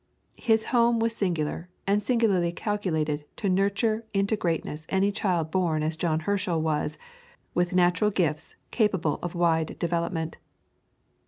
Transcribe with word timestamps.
His 0.41 0.63
home 0.73 0.97
was 0.97 1.15
singular, 1.15 1.69
and 1.85 2.01
singularly 2.01 2.51
calculated 2.51 3.23
to 3.37 3.47
nurture 3.49 4.03
into 4.15 4.35
greatness 4.35 4.87
any 4.89 5.11
child 5.11 5.51
born 5.51 5.83
as 5.83 5.95
John 5.95 6.21
Herschel 6.21 6.59
was 6.59 6.97
with 7.53 7.73
natural 7.75 8.09
gifts, 8.09 8.55
capable 8.71 9.19
of 9.21 9.35
wide 9.35 9.77
development. 9.77 10.39